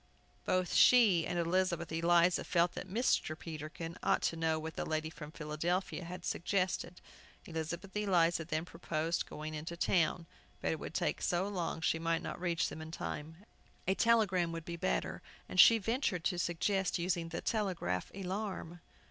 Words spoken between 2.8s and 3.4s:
Mr.